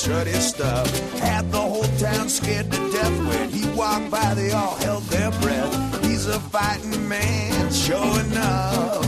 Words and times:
shut 0.00 0.26
his 0.26 0.48
stuff. 0.48 0.86
Had 1.18 1.50
the 1.52 1.60
whole 1.60 1.90
town 1.98 2.28
scared 2.28 2.70
to 2.70 2.78
death 2.90 3.16
when 3.28 3.50
he 3.50 3.64
walked 3.76 4.10
by, 4.10 4.34
they 4.34 4.50
all 4.52 4.76
held 4.76 5.02
their 5.04 5.30
breath. 5.42 6.04
He's 6.04 6.26
a 6.26 6.40
fighting 6.40 7.06
man, 7.08 7.70
sure 7.70 8.20
enough. 8.20 9.06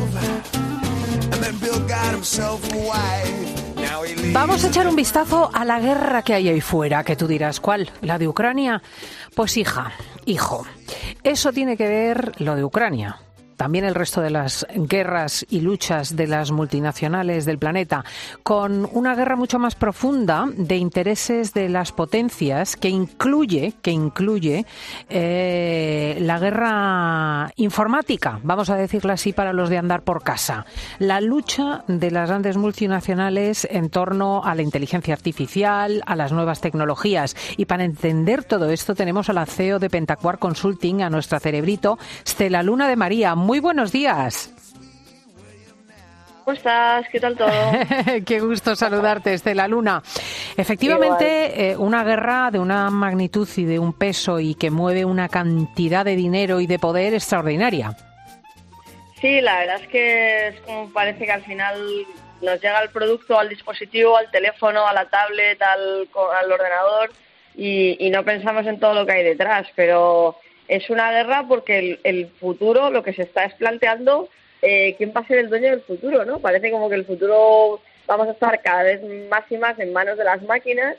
And 1.33 1.41
then 1.43 1.57
Bill 1.59 1.81
got 1.89 2.13
himself 2.13 2.61
a 2.73 2.77
wife. 2.77 3.77
Now 3.77 4.03
he 4.03 4.15
leaves 4.15 4.35
Vamos 4.35 4.65
a 4.65 4.69
echar 4.69 4.87
un 4.87 4.97
vistazo 4.97 5.51
a 5.53 5.65
la 5.65 5.81
guerra 5.81 6.23
que 6.23 6.35
hay 6.35 6.49
ahí 6.49 6.61
fuera, 6.61 7.05
que 7.05 7.17
tú 7.17 7.27
dirás, 7.27 7.61
¿cuál? 7.61 7.91
¿La 8.03 8.19
de 8.19 8.29
Ucrania? 8.29 8.83
Pues 9.35 9.57
hija, 9.57 9.93
hijo, 10.27 10.67
eso 11.23 11.53
tiene 11.53 11.77
que 11.77 11.89
ver 11.89 12.33
lo 12.39 12.55
de 12.55 12.65
Ucrania. 12.65 13.19
También 13.57 13.85
el 13.85 13.95
resto 13.95 14.21
de 14.21 14.31
las 14.31 14.67
guerras 14.75 15.47
y 15.49 15.61
luchas 15.61 16.17
de 16.17 16.27
las 16.27 16.51
multinacionales 16.51 17.45
del 17.45 17.59
planeta, 17.59 18.05
con 18.43 18.89
una 18.93 19.15
guerra 19.15 19.37
mucho 19.37 19.59
más 19.59 19.75
profunda 19.75 20.47
de 20.57 20.77
intereses 20.77 21.55
de 21.55 21.69
las 21.69 21.93
potencias 21.93 22.77
que 22.77 22.89
incluye, 22.89 23.75
que 23.83 23.91
incluye 23.91 24.67
eh, 25.09 26.19
la 26.21 26.39
guerra 26.39 27.53
informática, 27.57 28.41
vamos 28.43 28.71
a 28.71 28.77
decirlo 28.77 29.13
así 29.13 29.33
para 29.33 29.53
los 29.53 29.69
de 29.69 29.79
andar 29.79 30.03
por 30.03 30.23
casa, 30.23 30.67
la 30.99 31.21
lucha 31.21 31.85
de 31.89 32.11
las 32.11 32.29
grandes 32.29 32.57
multinacionales 32.57 33.67
en 33.71 33.91
torno 33.91 34.43
a 34.45 34.55
la 34.55 34.63
inteligencia 34.63 35.15
artificial, 35.15 36.03
a 36.07 36.17
las 36.17 36.33
nuevas 36.33 36.61
tecnologías. 36.61 37.37
Y 37.57 37.67
para 37.67 37.85
entender 37.85 38.45
todo 38.45 38.71
esto 38.71 38.95
tenemos 38.95 39.29
a 39.29 39.33
la 39.33 39.47
CEO 39.47 39.79
de 39.79 39.91
Pentacuar 39.91 40.39
Consulting, 40.39 41.03
a 41.03 41.11
nuestra 41.11 41.41
cerebrito, 41.41 41.99
Stella 42.27 42.63
Luna 42.63 42.89
de 42.89 42.97
María. 42.97 43.35
Muy 43.43 43.59
buenos 43.59 43.91
días. 43.91 44.55
¿Cómo 46.45 46.57
estás? 46.57 47.09
¿Qué 47.11 47.19
tal 47.19 47.37
todo? 47.37 47.51
Qué 48.27 48.39
gusto 48.39 48.77
saludarte, 48.77 49.35
Estela 49.35 49.67
Luna. 49.67 50.01
Efectivamente, 50.57 51.71
eh, 51.71 51.77
una 51.77 52.05
guerra 52.05 52.51
de 52.53 52.61
una 52.61 52.89
magnitud 52.91 53.49
y 53.57 53.65
de 53.65 53.81
un 53.81 53.95
peso 53.95 54.39
y 54.39 54.55
que 54.55 54.71
mueve 54.71 55.05
una 55.05 55.29
cantidad 55.29 56.05
de 56.05 56.15
dinero 56.15 56.61
y 56.61 56.69
de 56.69 56.79
poder 56.79 57.15
extraordinaria. 57.15 57.97
Sí, 59.21 59.41
la 59.41 59.59
verdad 59.59 59.81
es 59.83 59.89
que 59.89 60.49
es 60.49 60.61
como 60.61 60.93
parece 60.93 61.25
que 61.25 61.33
al 61.33 61.43
final 61.43 62.07
nos 62.43 62.61
llega 62.61 62.81
el 62.81 62.91
producto 62.91 63.41
al 63.41 63.49
dispositivo, 63.49 64.17
al 64.17 64.31
teléfono, 64.31 64.87
a 64.87 64.93
la 64.93 65.07
tablet, 65.07 65.61
al, 65.63 66.09
al 66.41 66.53
ordenador 66.53 67.11
y, 67.57 68.07
y 68.07 68.11
no 68.11 68.25
pensamos 68.25 68.67
en 68.67 68.79
todo 68.79 68.95
lo 68.95 69.05
que 69.05 69.13
hay 69.13 69.25
detrás. 69.25 69.67
Pero 69.75 70.37
es 70.73 70.89
una 70.89 71.13
guerra 71.13 71.45
porque 71.47 71.99
el, 72.03 72.29
futuro, 72.41 72.89
lo 72.89 73.03
que 73.03 73.13
se 73.13 73.23
está 73.23 73.45
es 73.45 73.53
planteando 73.55 74.31
eh, 74.63 74.95
quién 74.97 75.13
va 75.15 75.21
a 75.21 75.27
ser 75.27 75.37
el 75.37 75.51
dueño 75.51 75.69
del 75.69 75.83
futuro, 75.83 76.25
¿no? 76.25 76.39
Parece 76.39 76.71
como 76.71 76.89
que 76.89 76.95
el 76.95 77.05
futuro 77.05 77.83
vamos 78.07 78.29
a 78.29 78.31
estar 78.31 78.59
cada 78.63 78.85
vez 78.85 79.03
más 79.29 79.45
y 79.51 79.59
más 79.59 79.79
en 79.79 79.93
manos 79.93 80.17
de 80.17 80.25
las 80.25 80.41
máquinas 80.43 80.97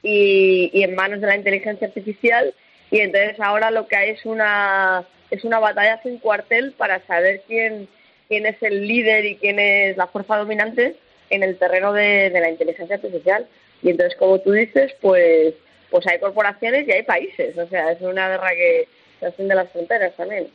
y, 0.00 0.70
y 0.72 0.84
en 0.84 0.94
manos 0.94 1.20
de 1.20 1.26
la 1.26 1.34
inteligencia 1.34 1.88
artificial. 1.88 2.54
Y 2.92 3.00
entonces 3.00 3.40
ahora 3.40 3.72
lo 3.72 3.88
que 3.88 3.96
hay 3.96 4.10
es 4.10 4.24
una 4.24 5.04
es 5.32 5.42
una 5.42 5.58
batalla 5.58 6.00
sin 6.04 6.18
cuartel 6.18 6.72
para 6.78 7.04
saber 7.06 7.42
quién 7.48 7.88
quién 8.28 8.46
es 8.46 8.62
el 8.62 8.86
líder 8.86 9.24
y 9.24 9.36
quién 9.38 9.58
es 9.58 9.96
la 9.96 10.06
fuerza 10.06 10.36
dominante 10.36 10.94
en 11.30 11.42
el 11.42 11.58
terreno 11.58 11.92
de, 11.92 12.30
de 12.30 12.40
la 12.40 12.50
inteligencia 12.50 12.94
artificial. 12.94 13.44
Y 13.82 13.90
entonces 13.90 14.16
como 14.16 14.38
tú 14.38 14.52
dices 14.52 14.94
pues 15.00 15.52
pues 15.90 16.06
hay 16.06 16.20
corporaciones 16.20 16.86
y 16.86 16.92
hay 16.92 17.02
países. 17.02 17.58
O 17.58 17.66
sea 17.66 17.90
es 17.90 18.00
una 18.02 18.28
guerra 18.28 18.50
que 18.50 18.86
de 19.20 19.54
las 19.54 19.70
fronteras 19.70 20.14
también. 20.16 20.48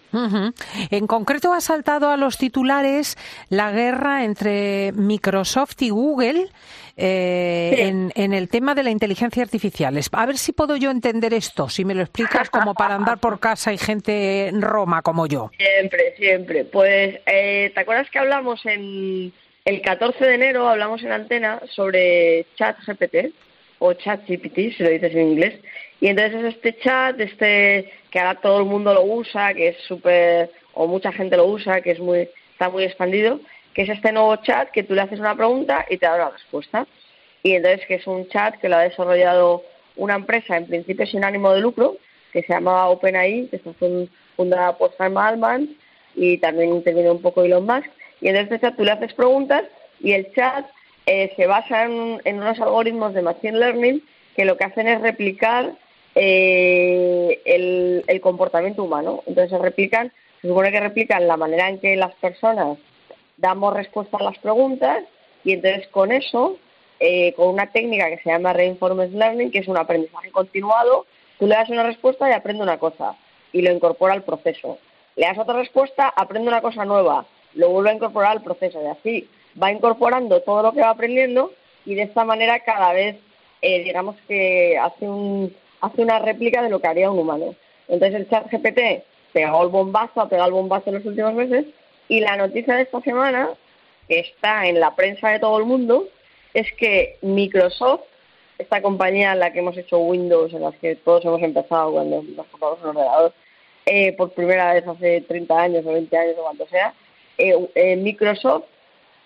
En 0.89 1.07
concreto 1.07 1.53
ha 1.53 1.61
saltado 1.61 2.09
a 2.09 2.17
los 2.17 2.38
titulares 2.38 3.17
la 3.49 3.72
guerra 3.72 4.23
entre 4.23 4.91
Microsoft 4.94 5.81
y 5.81 5.89
Google 5.89 6.47
eh, 6.97 7.71
Sí. 7.75 7.81
en, 7.83 8.11
en 8.16 8.33
el 8.33 8.50
tema 8.50 8.75
de 8.75 8.83
la 8.83 8.91
inteligencia 8.91 9.41
artificial. 9.41 9.97
A 10.11 10.25
ver 10.25 10.38
si 10.38 10.51
puedo 10.51 10.75
yo 10.75 10.91
entender 10.91 11.33
esto, 11.33 11.69
si 11.69 11.85
me 11.85 11.95
lo 11.95 12.01
explicas 12.01 12.50
como 12.50 12.73
para 12.73 12.95
andar 12.95 13.17
por 13.19 13.39
casa 13.39 13.71
y 13.73 13.77
gente 13.77 14.47
en 14.47 14.61
Roma 14.61 15.01
como 15.01 15.25
yo. 15.25 15.51
Siempre, 15.57 16.13
siempre. 16.17 16.66
Pues, 16.66 17.17
eh, 17.25 17.71
¿te 17.73 17.79
acuerdas 17.79 18.09
que 18.11 18.19
hablamos 18.19 18.63
en 18.66 19.31
el 19.66 19.81
14 19.81 20.23
de 20.25 20.35
enero, 20.35 20.67
hablamos 20.67 21.01
en 21.03 21.11
antena 21.13 21.61
sobre 21.73 22.45
ChatGPT 22.57 23.33
o 23.79 23.94
ChatGPT, 23.94 24.75
si 24.77 24.83
lo 24.83 24.89
dices 24.89 25.13
en 25.16 25.29
inglés? 25.29 25.59
Y 26.01 26.07
entonces 26.07 26.44
es 26.44 26.55
este 26.55 26.77
chat, 26.79 27.19
este 27.19 27.91
que 28.11 28.19
ahora 28.19 28.35
todo 28.39 28.59
el 28.59 28.66
mundo 28.66 28.94
lo 28.94 29.03
usa, 29.03 29.53
que 29.53 29.69
es 29.69 29.77
súper, 29.88 30.51
o 30.73 30.85
mucha 30.85 31.11
gente 31.11 31.38
lo 31.38 31.45
usa, 31.47 31.81
que 31.81 31.91
es 31.91 31.99
muy, 31.99 32.29
está 32.51 32.69
muy 32.69 32.83
expandido, 32.83 33.39
que 33.73 33.83
es 33.83 33.89
este 33.89 34.11
nuevo 34.11 34.35
chat 34.38 34.69
que 34.72 34.83
tú 34.83 34.94
le 34.94 35.01
haces 35.01 35.19
una 35.19 35.35
pregunta 35.35 35.85
y 35.89 35.97
te 35.97 36.05
da 36.05 36.16
una 36.16 36.29
respuesta. 36.29 36.85
Y 37.41 37.53
entonces 37.53 37.88
que 37.88 37.95
es 37.95 38.05
un 38.05 38.27
chat 38.27 38.55
que 38.59 38.69
lo 38.69 38.75
ha 38.75 38.81
desarrollado 38.81 39.63
una 39.95 40.16
empresa 40.16 40.57
en 40.57 40.67
principio 40.67 41.05
sin 41.07 41.23
ánimo 41.23 41.53
de 41.53 41.61
lucro, 41.61 41.97
que 42.33 42.41
se 42.44 42.53
llamaba 42.53 42.89
OpenAI, 42.89 43.47
que 43.47 43.55
está 43.55 43.73
fun- 43.73 44.09
fundada 44.35 44.77
por 44.77 44.95
Sam 44.97 45.17
Altman 45.17 45.69
y 46.16 46.38
también 46.38 46.75
interviene 46.75 47.11
un 47.11 47.21
poco 47.21 47.44
Elon 47.44 47.66
Musk. 47.66 47.89
Y 48.19 48.27
en 48.27 48.35
este 48.35 48.59
tú 48.71 48.83
le 48.83 48.91
haces 48.91 49.13
preguntas 49.13 49.63
y 50.00 50.11
el 50.11 50.31
chat 50.33 50.66
eh, 51.05 51.33
se 51.35 51.47
basa 51.47 51.85
en, 51.85 52.21
en 52.25 52.38
unos 52.38 52.59
algoritmos 52.59 53.13
de 53.13 53.21
Machine 53.21 53.57
Learning 53.57 54.03
que 54.35 54.45
lo 54.45 54.57
que 54.57 54.66
hacen 54.66 54.88
es 54.88 55.01
replicar 55.01 55.73
eh, 56.16 57.41
el, 57.45 58.03
el 58.07 58.22
comportamiento 58.22 58.83
humano. 58.83 59.23
Entonces 59.25 59.51
se 59.51 59.57
replican, 59.57 60.11
se 60.41 60.47
supone 60.47 60.72
que 60.72 60.79
replican 60.79 61.27
la 61.27 61.38
manera 61.38 61.69
en 61.69 61.79
que 61.79 61.95
las 61.95 62.13
personas 62.16 62.77
damos 63.38 63.73
respuesta 63.73 64.17
a 64.17 64.23
las 64.23 64.38
preguntas 64.38 65.03
y 65.44 65.53
entonces 65.53 65.88
con 65.88 66.11
eso, 66.11 66.57
eh, 67.00 67.33
con 67.33 67.50
una 67.50 67.71
técnica 67.71 68.09
que 68.09 68.19
se 68.19 68.29
llama 68.29 68.53
Reinforcement 68.53 69.13
Learning, 69.13 69.51
que 69.51 69.59
es 69.59 69.67
un 69.67 69.77
aprendizaje 69.77 70.31
continuado, 70.31 71.05
tú 71.39 71.47
le 71.47 71.55
das 71.55 71.69
una 71.69 71.83
respuesta 71.83 72.29
y 72.29 72.33
aprende 72.33 72.63
una 72.63 72.77
cosa 72.77 73.16
y 73.51 73.61
lo 73.61 73.71
incorpora 73.71 74.13
al 74.13 74.23
proceso. 74.23 74.77
Le 75.16 75.25
das 75.25 75.38
otra 75.38 75.55
respuesta, 75.55 76.07
aprende 76.16 76.47
una 76.47 76.61
cosa 76.61 76.85
nueva, 76.85 77.25
lo 77.55 77.69
vuelve 77.69 77.89
a 77.89 77.95
incorporar 77.95 78.31
al 78.31 78.44
proceso 78.44 78.81
y 78.81 78.88
así 78.88 79.29
va 79.61 79.71
incorporando 79.71 80.41
todo 80.41 80.61
lo 80.61 80.71
que 80.71 80.81
va 80.81 80.91
aprendiendo 80.91 81.51
y 81.85 81.95
de 81.95 82.03
esta 82.03 82.23
manera 82.23 82.59
cada 82.61 82.94
vez, 82.94 83.17
eh, 83.61 83.83
digamos 83.83 84.16
que 84.27 84.77
hace, 84.77 85.09
un, 85.09 85.53
hace 85.81 86.02
una 86.02 86.19
réplica 86.19 86.62
de 86.62 86.69
lo 86.69 86.80
que 86.80 86.88
haría 86.88 87.12
un 87.12 87.19
humano. 87.19 87.56
Entonces 87.88 88.22
el 88.22 88.30
chat 88.30 88.50
GPT 88.52 89.03
pegó 89.34 89.64
el 89.64 89.69
bombazo, 89.69 90.22
ha 90.22 90.30
pegado 90.30 90.47
el 90.47 90.53
bombazo 90.53 90.90
en 90.90 90.96
los 90.96 91.06
últimos 91.06 91.34
meses 91.34 91.66
y 92.08 92.19
la 92.19 92.38
noticia 92.38 92.75
de 92.75 92.84
esta 92.84 93.02
semana, 93.02 93.50
que 94.08 94.19
está 94.19 94.68
en 94.68 94.80
la 94.80 94.96
prensa 94.96 95.30
de 95.30 95.40
todo 95.40 95.58
el 95.58 95.66
mundo, 95.66 96.08
es 96.53 96.68
que 96.74 97.18
Microsoft, 97.22 98.02
esta 98.58 98.81
compañía 98.81 99.34
en 99.34 99.40
la 99.40 99.53
que 99.53 99.59
hemos 99.59 99.78
hecho 99.78 99.97
Windows, 100.00 100.53
en 100.53 100.62
la 100.62 100.72
que 100.74 100.96
todos 100.97 101.24
hemos 101.25 101.42
empezado 101.42 101.94
cuando 101.94 102.22
nos 102.22 102.46
compramos 102.48 102.80
un 102.84 102.90
ordenador, 102.90 103.34
eh, 103.86 104.13
por 104.13 104.31
primera 104.31 104.74
vez 104.74 104.88
hace 104.88 105.22
30 105.22 105.59
años 105.59 105.86
o 105.86 105.94
20 105.94 106.18
años 106.18 106.36
o 106.38 106.44
cuanto 106.44 106.68
sea, 106.68 106.94
eh, 107.38 107.56
eh, 107.75 107.96
Microsoft 107.96 108.66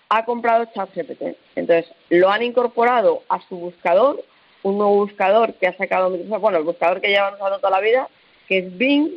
ha 0.09 0.23
comprado 0.23 0.65
ChatGPT. 0.73 1.35
Entonces, 1.55 1.91
lo 2.09 2.29
han 2.29 2.43
incorporado 2.43 3.23
a 3.29 3.41
su 3.49 3.57
buscador, 3.57 4.23
un 4.65 4.79
nuevo 4.79 4.95
buscador 4.95 5.53
que 5.53 5.67
ha 5.67 5.77
sacado 5.77 6.09
Microsoft, 6.09 6.41
bueno, 6.41 6.57
el 6.57 6.63
buscador 6.63 6.99
que 6.99 7.09
llevan 7.09 7.35
usando 7.35 7.57
toda 7.59 7.69
la 7.69 7.81
vida, 7.81 8.09
que 8.47 8.57
es 8.57 8.77
Bing, 8.77 9.11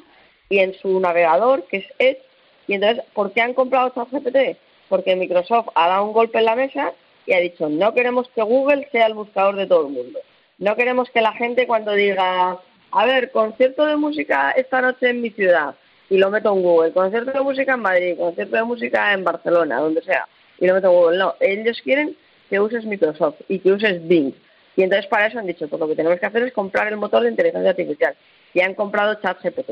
y 0.50 0.58
en 0.58 0.74
su 0.74 1.00
navegador, 1.00 1.64
que 1.64 1.78
es 1.78 1.86
Edge. 1.98 2.22
Y 2.66 2.74
entonces, 2.74 3.02
¿por 3.14 3.32
qué 3.32 3.40
han 3.40 3.54
comprado 3.54 3.88
ChatGPT? 3.94 4.58
Porque 4.90 5.16
Microsoft 5.16 5.68
ha 5.74 5.88
dado 5.88 6.04
un 6.04 6.12
golpe 6.12 6.38
en 6.38 6.44
la 6.44 6.54
mesa 6.54 6.92
y 7.24 7.32
ha 7.32 7.40
dicho, 7.40 7.70
no 7.70 7.94
queremos 7.94 8.28
que 8.34 8.42
Google 8.42 8.88
sea 8.92 9.06
el 9.06 9.14
buscador 9.14 9.56
de 9.56 9.66
todo 9.66 9.86
el 9.86 9.92
mundo. 9.94 10.18
No 10.58 10.76
queremos 10.76 11.08
que 11.10 11.22
la 11.22 11.32
gente 11.32 11.66
cuando 11.66 11.92
diga, 11.92 12.58
a 12.90 13.06
ver, 13.06 13.30
concierto 13.30 13.86
de 13.86 13.96
música 13.96 14.50
esta 14.50 14.82
noche 14.82 15.08
en 15.08 15.22
mi 15.22 15.30
ciudad, 15.30 15.74
y 16.10 16.18
lo 16.18 16.30
meto 16.30 16.52
en 16.52 16.62
Google, 16.62 16.92
concierto 16.92 17.32
de 17.32 17.40
música 17.40 17.72
en 17.72 17.80
Madrid, 17.80 18.18
concierto 18.18 18.56
de 18.56 18.64
música 18.64 19.14
en 19.14 19.24
Barcelona, 19.24 19.80
donde 19.80 20.02
sea, 20.02 20.28
y 20.58 20.66
lo 20.66 20.74
meto 20.74 20.88
en 20.88 20.94
Google. 20.94 21.18
No, 21.18 21.34
ellos 21.40 21.80
quieren 21.82 22.14
que 22.50 22.60
uses 22.60 22.84
Microsoft 22.84 23.40
y 23.48 23.60
que 23.60 23.72
uses 23.72 24.06
Bing. 24.06 24.34
Y 24.78 24.84
entonces 24.84 25.06
para 25.08 25.26
eso 25.26 25.40
han 25.40 25.46
dicho, 25.48 25.66
pues 25.66 25.80
lo 25.80 25.88
que 25.88 25.96
tenemos 25.96 26.20
que 26.20 26.26
hacer 26.26 26.40
es 26.44 26.52
comprar 26.52 26.86
el 26.86 26.96
motor 26.98 27.24
de 27.24 27.30
inteligencia 27.30 27.70
artificial. 27.70 28.14
Y 28.54 28.60
han 28.60 28.74
comprado 28.74 29.14
ChatGPT. 29.20 29.70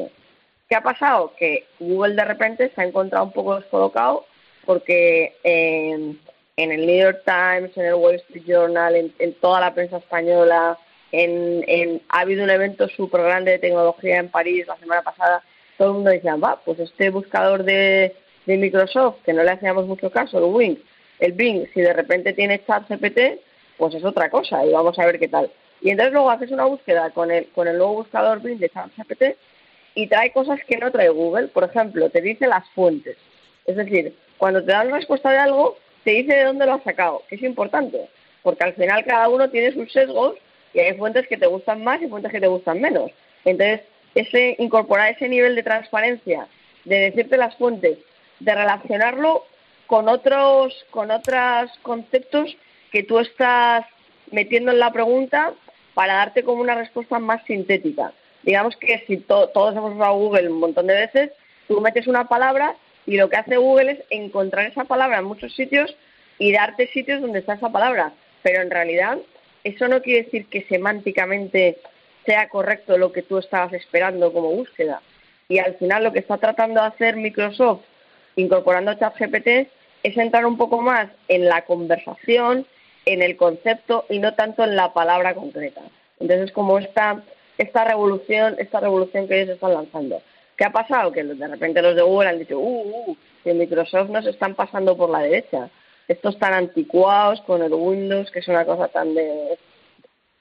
¿Qué 0.68 0.74
ha 0.74 0.80
pasado? 0.82 1.32
Que 1.38 1.64
Google 1.78 2.16
de 2.16 2.24
repente 2.24 2.72
se 2.74 2.80
ha 2.80 2.84
encontrado 2.84 3.24
un 3.24 3.30
poco 3.32 3.54
descolocado 3.54 4.26
porque 4.64 5.36
en, 5.44 6.18
en 6.56 6.72
el 6.72 6.84
New 6.86 6.96
York 7.04 7.22
Times, 7.24 7.70
en 7.76 7.84
el 7.86 7.94
Wall 7.94 8.16
Street 8.16 8.42
Journal, 8.48 8.96
en, 8.96 9.14
en 9.20 9.32
toda 9.34 9.60
la 9.60 9.72
prensa 9.74 9.98
española, 9.98 10.76
en, 11.12 11.62
en- 11.68 12.02
ha 12.08 12.22
habido 12.22 12.42
un 12.42 12.50
evento 12.50 12.88
súper 12.88 13.22
grande 13.22 13.52
de 13.52 13.58
tecnología 13.60 14.16
en 14.18 14.28
París 14.28 14.66
la 14.66 14.76
semana 14.78 15.02
pasada, 15.02 15.40
todo 15.78 15.88
el 15.90 15.94
mundo 15.94 16.10
decía, 16.10 16.34
va, 16.34 16.60
pues 16.64 16.80
este 16.80 17.10
buscador 17.10 17.62
de, 17.62 18.12
de 18.44 18.56
Microsoft, 18.56 19.18
que 19.24 19.32
no 19.32 19.44
le 19.44 19.52
hacíamos 19.52 19.86
mucho 19.86 20.10
caso, 20.10 20.38
el 20.44 20.52
Bing, 20.52 20.78
el 21.20 21.32
Bing, 21.32 21.68
si 21.72 21.80
de 21.80 21.92
repente 21.92 22.32
tiene 22.32 22.60
ChatGPT, 22.66 23.38
pues 23.76 23.94
es 23.94 24.04
otra 24.04 24.30
cosa 24.30 24.64
y 24.64 24.72
vamos 24.72 24.98
a 24.98 25.06
ver 25.06 25.18
qué 25.18 25.28
tal. 25.28 25.50
Y 25.80 25.90
entonces 25.90 26.12
luego 26.12 26.30
haces 26.30 26.50
una 26.50 26.64
búsqueda 26.64 27.10
con 27.10 27.30
el, 27.30 27.48
con 27.48 27.68
el 27.68 27.78
nuevo 27.78 27.94
buscador 27.94 28.40
Bing 28.40 28.58
de 28.58 28.70
ChatGPT 28.70 29.22
y 29.94 30.06
trae 30.08 30.32
cosas 30.32 30.60
que 30.66 30.78
no 30.78 30.90
trae 30.90 31.08
Google. 31.08 31.48
Por 31.48 31.64
ejemplo, 31.64 32.08
te 32.10 32.20
dice 32.20 32.46
las 32.46 32.68
fuentes. 32.70 33.16
Es 33.66 33.76
decir, 33.76 34.14
cuando 34.38 34.62
te 34.62 34.72
dan 34.72 34.90
respuesta 34.90 35.30
de 35.30 35.38
algo, 35.38 35.76
te 36.04 36.12
dice 36.12 36.34
de 36.34 36.44
dónde 36.44 36.66
lo 36.66 36.74
has 36.74 36.84
sacado, 36.84 37.22
que 37.28 37.34
es 37.34 37.42
importante, 37.42 38.08
porque 38.42 38.64
al 38.64 38.74
final 38.74 39.04
cada 39.04 39.28
uno 39.28 39.50
tiene 39.50 39.72
sus 39.72 39.92
sesgos 39.92 40.36
y 40.72 40.80
hay 40.80 40.96
fuentes 40.96 41.26
que 41.26 41.36
te 41.36 41.46
gustan 41.46 41.82
más 41.82 42.00
y 42.00 42.08
fuentes 42.08 42.30
que 42.30 42.40
te 42.40 42.46
gustan 42.46 42.80
menos. 42.80 43.10
Entonces, 43.44 43.80
ese 44.14 44.56
incorporar 44.58 45.12
ese 45.12 45.28
nivel 45.28 45.54
de 45.54 45.62
transparencia, 45.62 46.46
de 46.84 46.96
decirte 46.96 47.36
las 47.36 47.56
fuentes, 47.56 47.98
de 48.40 48.54
relacionarlo 48.54 49.44
con 49.86 50.08
otros 50.08 50.74
con 50.90 51.10
otros 51.10 51.70
conceptos 51.82 52.56
que 52.90 53.02
tú 53.02 53.18
estás 53.18 53.84
metiendo 54.30 54.72
en 54.72 54.78
la 54.78 54.92
pregunta 54.92 55.52
para 55.94 56.14
darte 56.14 56.42
como 56.42 56.60
una 56.60 56.74
respuesta 56.74 57.18
más 57.18 57.42
sintética. 57.44 58.12
Digamos 58.42 58.76
que 58.76 59.02
si 59.06 59.16
todos 59.18 59.76
hemos 59.76 59.94
usado 59.94 60.14
Google 60.14 60.50
un 60.50 60.60
montón 60.60 60.86
de 60.86 60.94
veces, 60.94 61.30
tú 61.68 61.80
metes 61.80 62.06
una 62.06 62.28
palabra 62.28 62.76
y 63.06 63.16
lo 63.16 63.28
que 63.28 63.36
hace 63.36 63.56
Google 63.56 63.92
es 63.92 63.98
encontrar 64.10 64.66
esa 64.66 64.84
palabra 64.84 65.18
en 65.18 65.24
muchos 65.24 65.54
sitios 65.54 65.96
y 66.38 66.52
darte 66.52 66.88
sitios 66.88 67.20
donde 67.20 67.40
está 67.40 67.54
esa 67.54 67.70
palabra. 67.70 68.12
Pero 68.42 68.62
en 68.62 68.70
realidad 68.70 69.18
eso 69.64 69.88
no 69.88 70.02
quiere 70.02 70.24
decir 70.24 70.46
que 70.46 70.62
semánticamente 70.68 71.78
sea 72.24 72.48
correcto 72.48 72.98
lo 72.98 73.12
que 73.12 73.22
tú 73.22 73.38
estabas 73.38 73.72
esperando 73.72 74.32
como 74.32 74.50
búsqueda. 74.50 75.00
Y 75.48 75.58
al 75.58 75.74
final 75.76 76.04
lo 76.04 76.12
que 76.12 76.18
está 76.18 76.38
tratando 76.38 76.80
de 76.80 76.88
hacer 76.88 77.16
Microsoft 77.16 77.82
incorporando 78.36 78.94
ChatGPT 78.94 79.68
es 80.02 80.16
entrar 80.16 80.44
un 80.46 80.56
poco 80.56 80.82
más 80.82 81.08
en 81.28 81.46
la 81.46 81.62
conversación, 81.62 82.66
en 83.06 83.22
el 83.22 83.36
concepto 83.36 84.04
y 84.10 84.18
no 84.18 84.34
tanto 84.34 84.64
en 84.64 84.76
la 84.76 84.92
palabra 84.92 85.34
concreta. 85.34 85.80
Entonces, 86.20 86.52
como 86.52 86.78
esta, 86.78 87.22
esta 87.56 87.84
revolución, 87.84 88.56
esta 88.58 88.80
revolución 88.80 89.28
que 89.28 89.40
ellos 89.40 89.54
están 89.54 89.74
lanzando. 89.74 90.20
¿Qué 90.56 90.64
ha 90.64 90.72
pasado? 90.72 91.12
Que 91.12 91.22
de 91.22 91.48
repente 91.48 91.82
los 91.82 91.94
de 91.94 92.02
Google 92.02 92.28
han 92.28 92.38
dicho, 92.38 92.58
uh, 92.58 93.10
uh, 93.10 93.16
que 93.44 93.54
Microsoft 93.54 94.10
nos 94.10 94.26
están 94.26 94.54
pasando 94.54 94.96
por 94.96 95.08
la 95.10 95.20
derecha. 95.20 95.70
Estos 96.08 96.38
tan 96.38 96.52
anticuados 96.52 97.40
con 97.42 97.62
el 97.62 97.72
Windows, 97.72 98.30
que 98.30 98.40
es 98.40 98.48
una 98.48 98.64
cosa 98.64 98.88
tan 98.88 99.14
de, 99.14 99.58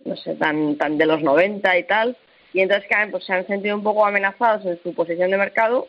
no 0.06 0.15
sé, 0.15 0.35
tan, 0.35 0.77
tan 0.77 0.97
de 0.97 1.06
los 1.06 1.21
90 1.21 1.77
y 1.77 1.83
tal. 1.83 2.18
Y 2.53 2.61
entonces 2.61 2.88
pues, 3.11 3.25
se 3.25 3.33
han 3.33 3.45
sentido 3.45 3.75
un 3.75 3.83
poco 3.83 4.06
amenazados 4.06 4.65
en 4.65 4.81
su 4.81 4.94
posición 4.94 5.29
de 5.29 5.38
mercado, 5.38 5.88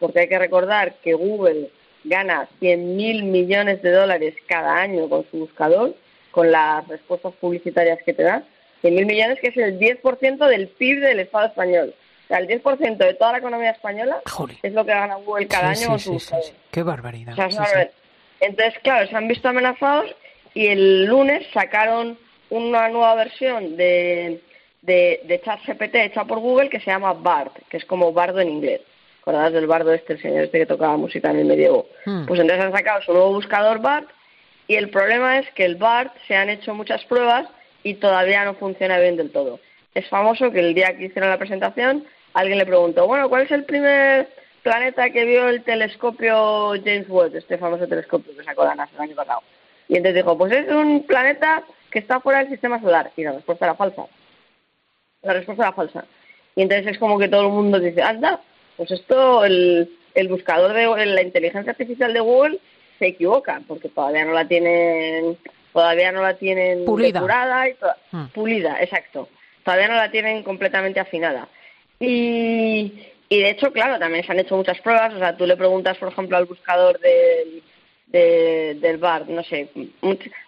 porque 0.00 0.20
hay 0.20 0.28
que 0.28 0.38
recordar 0.38 0.94
que 1.02 1.12
Google 1.14 1.70
gana 2.04 2.48
100.000 2.60 3.24
millones 3.24 3.82
de 3.82 3.90
dólares 3.90 4.34
cada 4.46 4.76
año 4.76 5.08
con 5.08 5.26
su 5.30 5.40
buscador, 5.40 5.94
con 6.36 6.52
las 6.52 6.86
respuestas 6.86 7.32
publicitarias 7.40 7.98
que 8.04 8.12
te 8.12 8.22
da. 8.22 8.42
100.000 8.82 9.06
millones, 9.06 9.38
que 9.40 9.48
es 9.48 9.56
el 9.56 9.78
10% 9.78 10.46
del 10.46 10.68
PIB 10.68 11.00
del 11.00 11.20
Estado 11.20 11.46
español. 11.46 11.94
O 12.24 12.28
sea, 12.28 12.40
el 12.40 12.46
10% 12.46 12.98
de 12.98 13.14
toda 13.14 13.32
la 13.32 13.38
economía 13.38 13.70
española 13.70 14.20
es 14.62 14.74
lo 14.74 14.84
que 14.84 14.90
gana 14.90 15.14
Google 15.14 15.48
cada 15.48 15.70
año 15.70 15.86
con 15.88 15.98
su 15.98 16.12
buscador. 16.12 16.44
Qué 16.70 16.82
barbaridad. 16.82 17.34
Entonces, 18.40 18.78
claro, 18.82 19.08
se 19.08 19.16
han 19.16 19.28
visto 19.28 19.48
amenazados 19.48 20.14
y 20.52 20.66
el 20.66 21.06
lunes 21.06 21.46
sacaron 21.54 22.18
una 22.50 22.90
nueva 22.90 23.14
versión 23.14 23.78
de, 23.78 24.42
de, 24.82 25.22
de 25.24 25.40
ChatGPT 25.40 25.94
hecha 25.94 26.26
por 26.26 26.40
Google 26.40 26.68
que 26.68 26.80
se 26.80 26.90
llama 26.90 27.14
BART, 27.14 27.56
que 27.70 27.78
es 27.78 27.86
como 27.86 28.12
bardo 28.12 28.40
en 28.40 28.50
inglés. 28.50 28.82
¿Acordás 29.22 29.54
del 29.54 29.66
bardo 29.66 29.94
este, 29.94 30.12
el 30.12 30.20
señor 30.20 30.44
este 30.44 30.58
que 30.58 30.66
tocaba 30.66 30.98
música 30.98 31.30
en 31.30 31.38
el 31.38 31.46
medievo? 31.46 31.86
Hmm. 32.04 32.26
Pues 32.26 32.38
entonces 32.38 32.66
han 32.66 32.72
sacado 32.72 33.00
su 33.00 33.14
nuevo 33.14 33.32
buscador 33.32 33.80
BART 33.80 34.10
y 34.68 34.74
el 34.74 34.90
problema 34.90 35.38
es 35.38 35.50
que 35.52 35.64
el 35.64 35.76
BART 35.76 36.12
se 36.26 36.34
han 36.34 36.50
hecho 36.50 36.74
muchas 36.74 37.04
pruebas 37.04 37.48
y 37.82 37.94
todavía 37.94 38.44
no 38.44 38.54
funciona 38.54 38.98
bien 38.98 39.16
del 39.16 39.30
todo. 39.30 39.60
Es 39.94 40.08
famoso 40.08 40.50
que 40.50 40.60
el 40.60 40.74
día 40.74 40.96
que 40.96 41.06
hicieron 41.06 41.30
la 41.30 41.38
presentación 41.38 42.04
alguien 42.34 42.58
le 42.58 42.66
preguntó, 42.66 43.06
bueno, 43.06 43.28
¿cuál 43.28 43.42
es 43.42 43.50
el 43.50 43.64
primer 43.64 44.28
planeta 44.62 45.10
que 45.10 45.24
vio 45.24 45.48
el 45.48 45.62
telescopio 45.62 46.72
James 46.84 47.08
Webb, 47.08 47.36
este 47.36 47.56
famoso 47.56 47.86
telescopio 47.86 48.36
que 48.36 48.44
sacó 48.44 48.64
la 48.64 48.74
NASA 48.74 48.92
el 48.96 49.02
año 49.02 49.14
pasado? 49.14 49.42
Y 49.88 49.96
entonces 49.96 50.16
dijo, 50.22 50.36
pues 50.36 50.52
es 50.52 50.68
un 50.68 51.04
planeta 51.04 51.62
que 51.90 52.00
está 52.00 52.20
fuera 52.20 52.40
del 52.40 52.50
sistema 52.50 52.80
solar. 52.80 53.12
Y 53.16 53.22
la 53.22 53.32
respuesta 53.32 53.66
era 53.66 53.74
falsa. 53.74 54.06
La 55.22 55.32
respuesta 55.32 55.62
era 55.62 55.72
falsa. 55.72 56.04
Y 56.56 56.62
entonces 56.62 56.88
es 56.88 56.98
como 56.98 57.18
que 57.18 57.28
todo 57.28 57.42
el 57.42 57.52
mundo 57.52 57.78
dice, 57.78 58.02
anda, 58.02 58.40
pues 58.76 58.90
esto, 58.90 59.44
el, 59.44 59.96
el 60.14 60.28
buscador 60.28 60.72
de 60.72 61.06
la 61.06 61.22
inteligencia 61.22 61.70
artificial 61.70 62.12
de 62.12 62.20
Google 62.20 62.58
se 62.98 63.08
equivoca, 63.08 63.60
porque 63.66 63.88
todavía 63.88 64.24
no 64.24 64.32
la 64.32 64.46
tienen, 64.46 65.36
todavía 65.72 66.12
no 66.12 66.22
la 66.22 66.34
tienen 66.34 66.84
pulida. 66.84 67.20
y 67.20 68.16
hmm. 68.16 68.26
pulida, 68.28 68.82
exacto. 68.82 69.28
Todavía 69.64 69.88
no 69.88 69.94
la 69.94 70.10
tienen 70.10 70.42
completamente 70.42 71.00
afinada. 71.00 71.48
Y, 71.98 72.92
y 73.28 73.40
de 73.40 73.50
hecho, 73.50 73.72
claro, 73.72 73.98
también 73.98 74.24
se 74.24 74.32
han 74.32 74.38
hecho 74.38 74.56
muchas 74.56 74.80
pruebas. 74.80 75.14
O 75.14 75.18
sea, 75.18 75.36
tú 75.36 75.46
le 75.46 75.56
preguntas, 75.56 75.96
por 75.98 76.08
ejemplo, 76.08 76.36
al 76.36 76.44
buscador 76.44 77.00
del, 77.00 77.62
del 78.80 78.98
bar, 78.98 79.28
no 79.28 79.42
sé, 79.42 79.68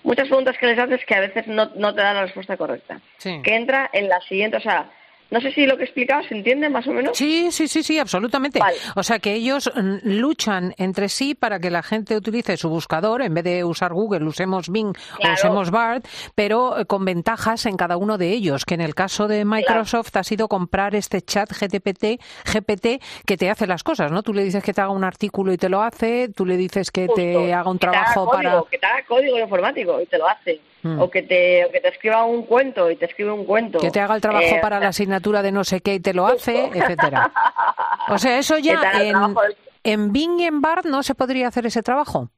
muchas 0.03 0.29
preguntas 0.29 0.57
que 0.59 0.67
les 0.67 0.79
haces 0.79 1.05
que 1.05 1.15
a 1.15 1.21
veces 1.21 1.47
no, 1.47 1.71
no 1.75 1.95
te 1.95 2.01
dan 2.01 2.17
la 2.17 2.23
respuesta 2.23 2.57
correcta. 2.57 3.01
Que 3.19 3.55
entra 3.55 3.91
en 3.93 4.09
la 4.09 4.21
siguiente, 4.23 4.59
o 4.59 4.61
sea, 4.61 4.91
no 5.31 5.41
sé 5.41 5.53
si 5.53 5.67
lo 5.67 5.77
que 5.77 5.83
he 5.83 5.85
explicado 5.85 6.23
se 6.23 6.35
entiende 6.35 6.71
más 6.71 6.87
o 6.87 6.93
menos. 6.93 7.17
Sí, 7.17 7.51
sí, 7.51 7.69
sí, 7.69 7.83
sí, 7.83 7.99
absolutamente. 7.99 8.61
O 8.97 9.03
sea 9.03 9.19
que 9.19 9.35
ellos 9.35 9.71
mm, 9.75 9.99
luchan 10.05 10.75
entre 10.79 11.09
sí 11.09 11.35
para 11.35 11.59
que 11.61 11.71
la 11.71 11.83
gente 11.83 12.17
utilice 12.17 12.57
su 12.57 12.71
buscador, 12.71 13.23
en 13.23 13.35
vez 13.35 13.45
de 13.45 13.65
usar 13.65 13.93
Google, 13.93 14.25
usemos 14.25 14.71
Bing 14.71 14.95
o 15.23 15.33
usemos 15.33 15.71
BART, 15.71 16.07
pero 16.35 16.79
eh, 16.79 16.87
con 16.87 17.05
ventajas 17.05 17.67
en 17.67 17.77
cada 17.77 17.97
uno 17.97 18.17
de 18.17 18.31
ellos, 18.31 18.65
que 18.65 18.75
en 18.75 18.81
el 18.81 18.95
caso 18.95 19.29
de 19.29 19.45
Microsoft 19.45 20.17
ha 20.17 20.25
sido 20.25 20.49
comprar 20.49 20.95
este 20.95 21.21
chat 21.21 21.51
GTPT, 21.51 22.21
GPT 22.45 23.03
que 23.27 23.37
te 23.37 23.51
hace 23.51 23.67
las 23.67 23.83
cosas, 23.83 24.11
¿no? 24.11 24.23
Tú 24.23 24.33
le 24.33 24.43
dices 24.43 24.63
que 24.63 24.73
te 24.73 24.81
haga 24.81 24.91
un 24.91 25.05
artículo 25.05 25.53
y 25.53 25.59
te 25.59 25.69
lo 25.69 25.83
hace, 25.83 26.29
tú 26.35 26.47
le 26.47 26.57
dices 26.57 26.91
que 26.91 27.07
te 27.09 27.53
haga 27.53 27.71
un 27.71 27.79
trabajo 27.79 28.31
para... 28.31 28.63
Que 28.71 28.79
te 28.79 28.87
haga 28.87 29.05
código 29.07 29.39
informático 29.39 30.01
y 30.01 30.07
te 30.07 30.17
lo 30.17 30.27
hace. 30.29 30.61
Mm. 30.83 31.01
O, 31.01 31.11
que 31.11 31.23
te, 31.23 31.69
que 31.73 31.81
te 31.81 31.89
escriba 31.89 32.25
un 32.25 32.45
cuento 32.45 32.91
y 32.91 32.97
te 32.97 33.07
escribe 33.07 33.33
un 33.33 33.45
cuento. 33.45 33.79
Que 33.79 33.91
te 33.91 34.01
haga 34.01 34.15
el 34.15 34.21
trabajo 34.21 34.45
eh, 34.45 34.59
para 34.63 34.79
la 34.79 34.89
asignatura 34.89 35.43
de 35.43 35.51
no 35.51 35.65
sé 35.65 35.81
qué 35.81 35.95
y 35.95 36.01
te 36.01 36.15
lo 36.15 36.27
hace, 36.27 36.67
etcétera. 36.73 37.33
O 38.09 38.17
sea, 38.17 38.39
eso 38.39 38.59
ya 38.59 38.81
en, 39.03 39.17
en 39.85 40.13
Bing 40.13 40.41
y 40.41 40.45
en 40.45 40.61
BART 40.61 40.87
no 40.87 41.03
se 41.03 41.15
podría 41.15 41.49
hacer 41.49 41.67
ese 41.67 41.83
trabajo. 41.83 42.31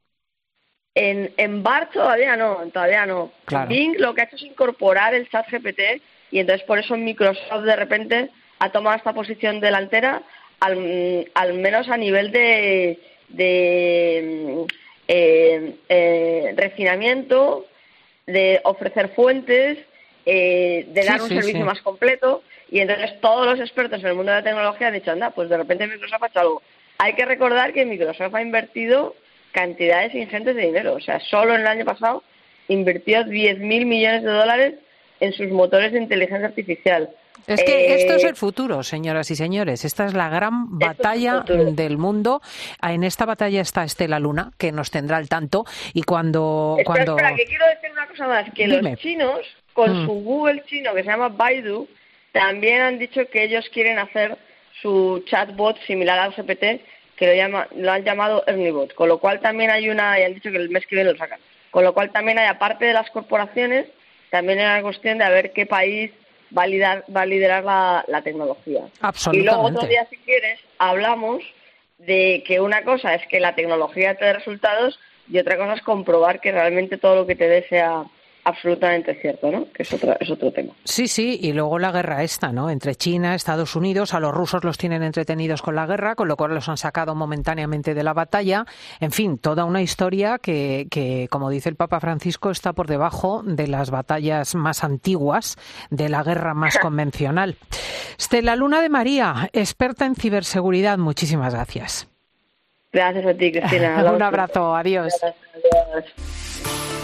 En, 0.95 1.31
en 1.37 1.63
BART 1.63 1.93
todavía 1.93 2.35
no, 2.35 2.57
todavía 2.73 3.05
no. 3.05 3.31
Bing 3.67 3.95
lo 3.99 4.13
que 4.13 4.21
ha 4.21 4.23
hecho 4.25 4.35
es 4.35 4.43
incorporar 4.43 5.13
el 5.13 5.29
chat 5.29 5.49
GPT 5.49 6.01
y 6.31 6.39
entonces 6.39 6.65
por 6.65 6.79
eso 6.79 6.97
Microsoft 6.97 7.63
de 7.63 7.75
repente 7.75 8.31
ha 8.59 8.71
tomado 8.71 8.97
esta 8.97 9.13
posición 9.13 9.59
delantera, 9.59 10.21
al, 10.59 11.29
al 11.33 11.53
menos 11.53 11.89
a 11.89 11.97
nivel 11.97 12.31
de, 12.31 12.99
de 13.29 14.65
eh, 15.07 15.75
eh, 15.89 16.53
refinamiento 16.57 17.65
de 18.31 18.61
ofrecer 18.63 19.09
fuentes, 19.09 19.77
eh, 20.25 20.85
de 20.87 21.05
dar 21.05 21.21
un 21.21 21.29
servicio 21.29 21.65
más 21.65 21.81
completo. 21.81 22.43
Y 22.69 22.79
entonces 22.79 23.19
todos 23.21 23.45
los 23.45 23.59
expertos 23.59 23.99
en 24.01 24.07
el 24.07 24.15
mundo 24.15 24.31
de 24.31 24.39
la 24.39 24.43
tecnología 24.43 24.87
han 24.87 24.93
dicho, 24.93 25.11
anda, 25.11 25.31
pues 25.31 25.49
de 25.49 25.57
repente 25.57 25.87
Microsoft 25.87 26.23
ha 26.23 26.27
hecho 26.27 26.39
algo. 26.39 26.61
Hay 26.99 27.13
que 27.13 27.25
recordar 27.25 27.73
que 27.73 27.85
Microsoft 27.85 28.33
ha 28.35 28.41
invertido 28.41 29.15
cantidades 29.51 30.13
ingentes 30.15 30.55
de 30.55 30.61
dinero. 30.61 30.93
O 30.93 31.01
sea, 31.01 31.19
solo 31.19 31.55
en 31.55 31.61
el 31.61 31.67
año 31.67 31.85
pasado 31.85 32.23
invirtió 32.67 33.23
10.000 33.23 33.85
millones 33.85 34.23
de 34.23 34.29
dólares 34.29 34.75
en 35.19 35.33
sus 35.33 35.49
motores 35.49 35.91
de 35.91 35.99
inteligencia 35.99 36.47
artificial. 36.47 37.09
Es 37.47 37.63
que 37.63 37.95
esto 37.95 38.13
es 38.13 38.23
el 38.23 38.31
eh, 38.31 38.35
futuro, 38.35 38.83
señoras 38.83 39.29
y 39.31 39.35
señores. 39.35 39.85
Esta 39.85 40.05
es 40.05 40.13
la 40.13 40.29
gran 40.29 40.77
batalla 40.77 41.41
del 41.41 41.97
mundo. 41.97 42.41
En 42.81 43.03
esta 43.03 43.25
batalla 43.25 43.61
está 43.61 43.83
Estela 43.83 44.19
Luna, 44.19 44.51
que 44.57 44.71
nos 44.71 44.91
tendrá 44.91 45.17
al 45.17 45.29
tanto. 45.29 45.65
Y 45.93 46.03
cuando. 46.03 46.77
cuando... 46.85 47.17
Espera, 47.17 47.35
que 47.35 47.45
quiero 47.45 47.65
decir 47.67 47.91
una 47.91 48.07
cosa 48.07 48.27
más: 48.27 48.51
que 48.53 48.67
los 48.67 48.99
chinos, 48.99 49.39
con 49.73 50.03
mm. 50.03 50.05
su 50.05 50.13
Google 50.13 50.63
chino 50.67 50.93
que 50.93 51.03
se 51.03 51.09
llama 51.09 51.29
Baidu, 51.29 51.87
también 52.31 52.81
han 52.81 52.99
dicho 52.99 53.21
que 53.31 53.43
ellos 53.43 53.65
quieren 53.73 53.99
hacer 53.99 54.37
su 54.81 55.23
chatbot 55.25 55.79
similar 55.85 56.19
al 56.19 56.33
GPT, 56.33 56.81
que 57.15 57.27
lo, 57.27 57.33
llama, 57.33 57.67
lo 57.75 57.91
han 57.91 58.03
llamado 58.03 58.43
Erniebot. 58.47 58.93
Con 58.93 59.09
lo 59.09 59.19
cual 59.19 59.39
también 59.39 59.71
hay 59.71 59.89
una. 59.89 60.19
Y 60.19 60.23
han 60.23 60.33
dicho 60.33 60.51
que 60.51 60.57
el 60.57 60.69
mes 60.69 60.85
que 60.85 60.95
viene 60.95 61.11
lo 61.11 61.17
sacan. 61.17 61.39
Con 61.71 61.83
lo 61.83 61.93
cual 61.93 62.11
también 62.11 62.37
hay, 62.37 62.47
aparte 62.47 62.85
de 62.85 62.93
las 62.93 63.09
corporaciones, 63.11 63.87
también 64.29 64.59
hay 64.59 64.65
una 64.65 64.81
cuestión 64.81 65.17
de 65.17 65.23
a 65.23 65.29
ver 65.29 65.53
qué 65.53 65.65
país 65.65 66.11
va 66.57 66.63
a 66.63 67.25
liderar, 67.25 67.63
la, 67.63 68.21
tecnología. 68.23 68.83
Y 69.31 69.41
luego 69.41 69.63
otro 69.63 69.87
día, 69.87 70.05
si 70.09 70.17
quieres, 70.17 70.59
hablamos 70.77 71.41
de 71.97 72.43
que 72.45 72.59
una 72.59 72.83
cosa 72.83 73.13
es 73.15 73.25
que 73.27 73.39
la 73.39 73.55
tecnología 73.55 74.15
te 74.15 74.25
dé 74.25 74.33
resultados 74.33 74.99
y 75.29 75.37
otra 75.37 75.57
cosa 75.57 75.73
es 75.73 75.81
comprobar 75.81 76.41
que 76.41 76.51
realmente 76.51 76.97
todo 76.97 77.15
lo 77.15 77.27
que 77.27 77.35
te 77.35 77.47
dé 77.47 77.67
sea 77.69 78.03
absolutamente 78.43 79.15
cierto, 79.15 79.51
¿no? 79.51 79.71
Que 79.71 79.83
es 79.83 79.93
otro, 79.93 80.15
es 80.19 80.29
otro 80.29 80.51
tema. 80.51 80.73
Sí, 80.83 81.07
sí, 81.07 81.39
y 81.41 81.53
luego 81.53 81.79
la 81.79 81.91
guerra 81.91 82.23
esta, 82.23 82.51
¿no? 82.51 82.69
Entre 82.69 82.95
China, 82.95 83.35
Estados 83.35 83.75
Unidos, 83.75 84.13
a 84.13 84.19
los 84.19 84.33
rusos 84.33 84.63
los 84.63 84.77
tienen 84.77 85.03
entretenidos 85.03 85.61
con 85.61 85.75
la 85.75 85.85
guerra, 85.85 86.15
con 86.15 86.27
lo 86.27 86.37
cual 86.37 86.53
los 86.53 86.67
han 86.69 86.77
sacado 86.77 87.15
momentáneamente 87.15 87.93
de 87.93 88.03
la 88.03 88.13
batalla. 88.13 88.65
En 88.99 89.11
fin, 89.11 89.37
toda 89.37 89.65
una 89.65 89.81
historia 89.81 90.39
que, 90.39 90.87
que 90.89 91.27
como 91.29 91.49
dice 91.49 91.69
el 91.69 91.75
Papa 91.75 91.99
Francisco, 91.99 92.51
está 92.51 92.73
por 92.73 92.87
debajo 92.87 93.43
de 93.45 93.67
las 93.67 93.91
batallas 93.91 94.55
más 94.55 94.83
antiguas, 94.83 95.57
de 95.89 96.09
la 96.09 96.23
guerra 96.23 96.53
más 96.53 96.77
convencional. 96.81 97.57
Stella 98.19 98.55
Luna 98.55 98.81
de 98.81 98.89
María, 98.89 99.49
experta 99.53 100.05
en 100.05 100.15
ciberseguridad, 100.15 100.97
muchísimas 100.97 101.53
gracias. 101.53 102.07
Gracias 102.91 103.25
a 103.25 103.33
ti, 103.33 103.51
Cristina. 103.51 104.03
Un 104.13 104.21
abrazo, 104.21 104.75
adiós. 104.75 105.13